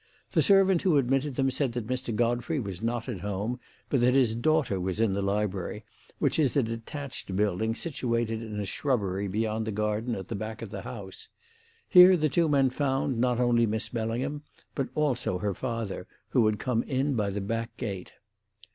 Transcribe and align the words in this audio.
The 0.31 0.41
servant 0.41 0.81
who 0.81 0.97
admitted 0.97 1.35
them 1.35 1.51
said 1.51 1.73
that 1.73 1.85
Mr. 1.85 2.15
Godfrey 2.15 2.59
was 2.59 2.81
not 2.81 3.07
at 3.07 3.19
home, 3.19 3.59
but 3.87 4.01
that 4.01 4.15
his 4.15 4.33
daughter 4.33 4.79
was 4.79 4.99
in 4.99 5.13
the 5.13 5.21
library, 5.21 5.83
which 6.17 6.39
is 6.39 6.57
a 6.57 6.63
detached 6.63 7.35
building 7.35 7.75
situated 7.75 8.41
in 8.41 8.59
a 8.59 8.65
shrubbery 8.65 9.27
beyond 9.27 9.67
the 9.67 9.71
garden 9.71 10.15
at 10.15 10.27
the 10.27 10.33
back 10.33 10.63
of 10.63 10.71
the 10.71 10.81
house. 10.81 11.29
Here 11.87 12.17
the 12.17 12.29
two 12.29 12.49
men 12.49 12.71
found, 12.71 13.19
not 13.19 13.39
only 13.39 13.67
Miss 13.67 13.89
Bellingham, 13.89 14.41
but 14.73 14.89
also 14.95 15.37
her 15.37 15.53
father, 15.53 16.07
who 16.29 16.47
had 16.47 16.57
come 16.57 16.81
in 16.81 17.13
by 17.13 17.29
the 17.29 17.39
back 17.39 17.77
gate. 17.77 18.13